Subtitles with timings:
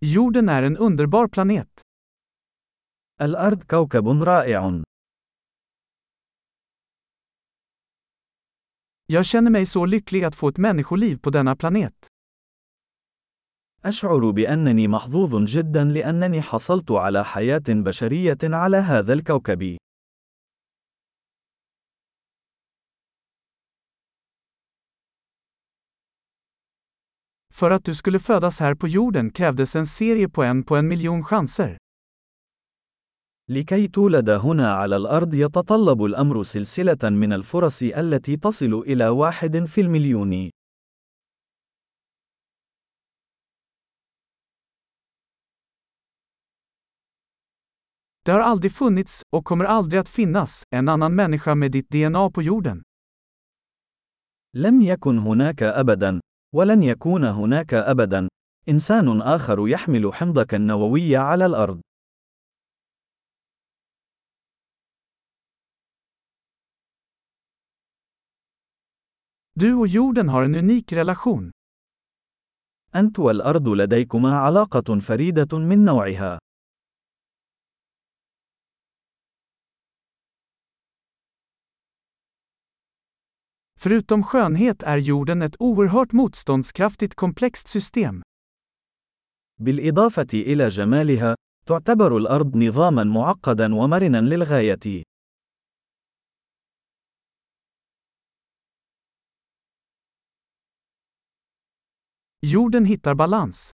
[0.00, 1.80] Jorden är en underbar planet.
[3.20, 4.82] الأرض كوكب رائع.
[9.06, 11.94] Jag känner mig så lycklig att få ett människoliv på denna planet.
[13.84, 19.76] أشعر بأنني محظوظ جدا لأنني حصلت على حياة بشرية على هذا الكوكب.
[27.57, 30.87] För att du skulle födas här på jorden krävdes en serie på en på en
[30.87, 31.77] miljon chanser.
[33.49, 39.81] لكي تولد هنا على الأرض يتطلب الأمر سلسلة من الفرص التي تصل إلى واحد في
[39.81, 40.49] المليون.
[48.25, 52.29] Det har aldrig funnits, och kommer aldrig att finnas, en annan människa med ditt DNA
[52.29, 52.83] på jorden.
[54.55, 56.19] لم يكن هناك أبدا،
[56.54, 58.28] ولن يكون هناك أبدا،
[58.68, 61.80] إنسان آخر يحمل حمضك النووي على الأرض.
[69.60, 71.50] Du och jorden har en unik relation.
[72.94, 76.37] أنت والأرض لديكما علاقة فريدة من نوعها.
[83.80, 88.22] Förutom skönhet är jorden ett oerhört motståndskraftigt komplext system.
[89.60, 91.34] بالإضافة إلى جمالها،
[91.66, 95.02] تعتبر الأرض نظامًا معقدًا ومرنًا للغاية.
[102.42, 103.70] Jorden hittar balans.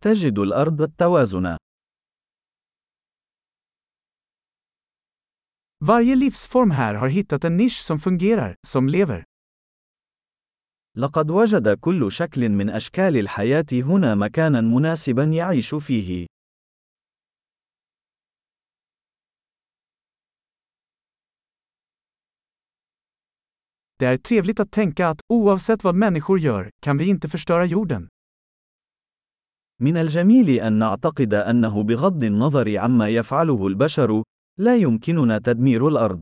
[0.00, 1.56] تجد الأرض التوازن.
[5.84, 9.24] Varje livsform här har hittat en nisch som fungerar, som lever.
[10.96, 16.26] لقد وجد كل شكل من أشكال الحياة هنا مكانا مناسبا يعيش فيه.
[23.98, 28.08] Det är trevligt att tänka att, oavsett vad människor gör, kan vi inte förstöra jorden.
[29.80, 34.22] من الجميل أن نعتقد أنه بغض النظر عما يفعله البشر،
[34.62, 36.20] لا يمكننا تدمير الأرض.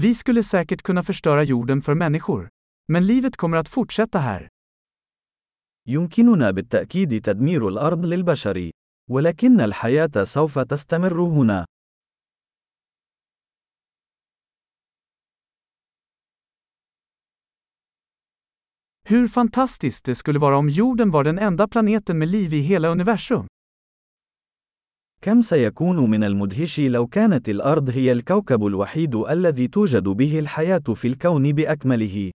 [0.00, 2.48] Vi skulle säkert kunna förstöra jorden för människor.
[2.88, 4.48] Men livet kommer att fortsätta här.
[5.88, 8.70] يمكننا بالتأكيد تدمير الأرض للبشر،
[9.10, 11.66] ولكن الحياة سوف تستمر هنا.
[19.09, 22.89] Hur fantastiskt det skulle vara om jorden var den enda planeten med liv i hela
[22.89, 23.47] universum.
[25.21, 31.07] كم سيكون من المدهش لو كانت الأرض هي الكوكب الوحيد الذي توجد به الحياة في
[31.07, 32.31] الكون بأكمله.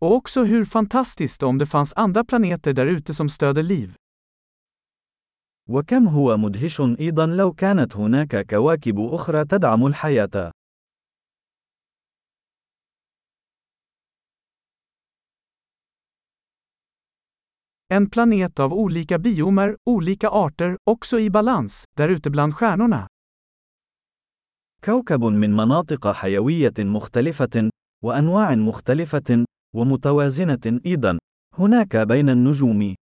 [0.00, 3.94] Och också hur fantastiskt om det fanns andra planeter där ute som stöder liv.
[5.69, 10.51] وكم هو مدهش أيضا لو كانت هناك كواكب أخرى تدعم الحياة.
[17.93, 23.07] En planet av olika biomer, olika arter, också i balans, där ute bland stjärnorna.
[24.85, 27.69] كوكب من مناطق حيوية مختلفة،
[28.03, 31.17] وأنواع مختلفة، ومتوازنة أيضا،
[31.57, 32.95] هناك بين النجوم.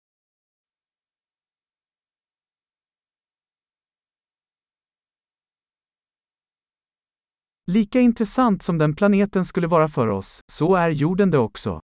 [7.77, 11.79] Lika intressant som den planeten skulle vara för oss, så är jorden det också.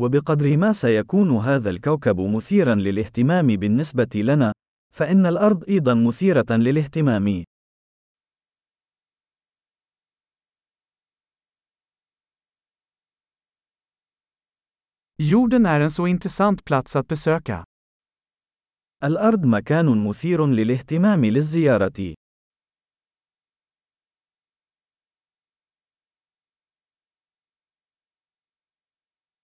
[0.00, 4.52] وبقدر ما سيكون هذا الكوكب مثيرا للاهتمام بالنسبة لنا،
[4.94, 7.44] فإن الأرض أيضا مثيرة للاهتمام.
[15.18, 17.64] Jorden är en så intressant plats att besöka.
[19.04, 22.14] الأرض مكان مثير للاهتمام للزيارة.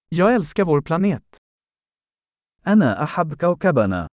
[0.10, 1.38] Jag älskar vår planet.
[2.68, 4.08] أنا أحب كوكبنا.